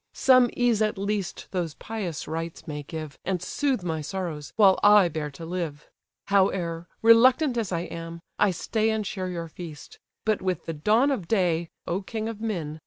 Some 0.15 0.49
ease 0.57 0.81
at 0.81 0.97
least 0.97 1.45
those 1.51 1.75
pious 1.75 2.27
rites 2.27 2.67
may 2.67 2.81
give, 2.81 3.19
And 3.23 3.39
soothe 3.39 3.83
my 3.83 4.01
sorrows, 4.01 4.51
while 4.55 4.79
I 4.81 5.09
bear 5.09 5.29
to 5.29 5.45
live. 5.45 5.91
Howe'er, 6.29 6.87
reluctant 7.03 7.55
as 7.55 7.71
I 7.71 7.81
am, 7.81 8.19
I 8.39 8.49
stay 8.49 8.89
And 8.89 9.05
share 9.05 9.29
your 9.29 9.47
feast; 9.47 9.99
but 10.25 10.41
with 10.41 10.65
the 10.65 10.73
dawn 10.73 11.11
of 11.11 11.27
day, 11.27 11.69
(O 11.85 12.01
king 12.01 12.27
of 12.27 12.41
men!) 12.41 12.79